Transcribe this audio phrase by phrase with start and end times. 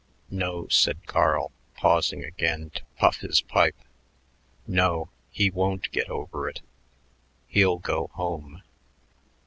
[0.31, 3.75] "No," said Carl, pausing again to puff his pipe;
[4.65, 6.61] "no, he won't get over it.
[7.45, 8.63] He'll go home."